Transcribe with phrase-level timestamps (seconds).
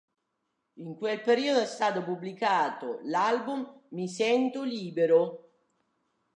[0.77, 5.51] In quel periodo è stato pubblicato l'album "Mi sento libero".